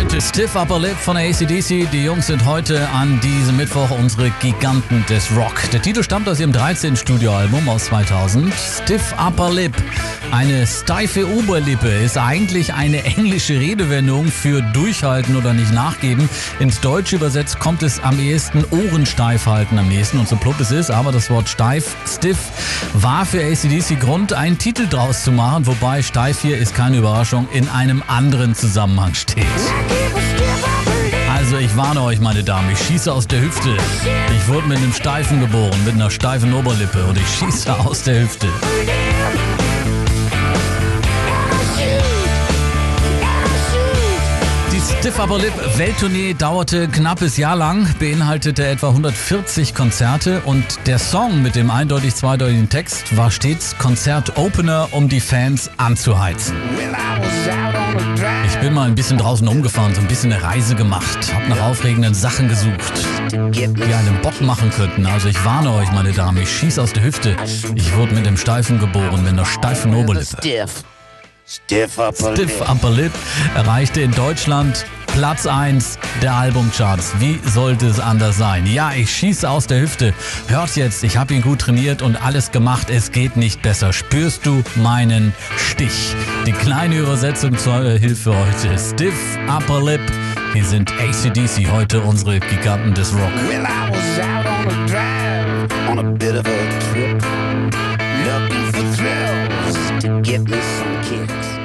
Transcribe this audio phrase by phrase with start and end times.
[0.00, 1.90] Heute Stiff Upper Lip von ACDC.
[1.90, 5.70] Die Jungs sind heute an diesem Mittwoch unsere Giganten des Rock.
[5.72, 6.96] Der Titel stammt aus ihrem 13.
[6.96, 8.50] Studioalbum aus 2000.
[8.54, 9.74] Stiff Upper Lip.
[10.32, 16.30] Eine steife Oberlippe ist eigentlich eine englische Redewendung für durchhalten oder nicht nachgeben.
[16.60, 20.18] Ins Deutsche übersetzt kommt es am ehesten Ohrensteif halten am nächsten.
[20.18, 22.38] Und so plump es ist, aber das Wort steif, stiff,
[22.94, 25.66] war für ACDC Grund, einen Titel draus zu machen.
[25.66, 29.44] Wobei steif hier ist keine Überraschung, in einem anderen Zusammenhang steht.
[31.70, 33.76] Ich warne euch, meine Damen, ich schieße aus der Hüfte.
[34.36, 38.22] Ich wurde mit einem Steifen geboren, mit einer steifen Oberlippe und ich schieße aus der
[38.22, 38.48] Hüfte.
[44.72, 50.98] Die Stiff Upper Lip Welttournee dauerte knappes Jahr lang, beinhaltete etwa 140 Konzerte und der
[50.98, 56.56] Song mit dem eindeutig zweideutigen Text war stets Konzertopener, um die Fans anzuheizen.
[57.22, 57.29] Ich
[58.60, 62.12] bin mal ein bisschen draußen umgefahren, so ein bisschen eine Reise gemacht, hab nach aufregenden
[62.12, 62.92] Sachen gesucht,
[63.32, 65.06] die einen Bock machen könnten.
[65.06, 67.36] Also ich warne euch, meine Damen, ich schieß aus der Hüfte.
[67.74, 70.36] Ich wurde mit dem Steifen geboren, mit einer steifen Oberlippe.
[70.38, 70.84] Stiff.
[71.46, 72.70] Stiff upper Stiff lip.
[72.70, 73.12] Upper Lip
[73.54, 77.14] erreichte in Deutschland Platz 1 der Albumcharts.
[77.18, 78.66] Wie sollte es anders sein?
[78.66, 80.14] Ja, ich schieße aus der Hüfte.
[80.48, 82.90] Hört jetzt, ich habe ihn gut trainiert und alles gemacht.
[82.90, 83.92] Es geht nicht besser.
[83.92, 86.14] Spürst du meinen Stich?
[86.46, 88.78] Die kleine Übersetzung zur Hilfe heute.
[88.78, 89.14] Stiff
[89.48, 90.00] Upper Lip.
[90.52, 93.30] Hier sind ACDC heute unsere Giganten des Rock.
[93.48, 97.22] Well, I was out on a drive, on a bit of a trip,
[98.24, 101.59] looking for thrills to get me some kicks.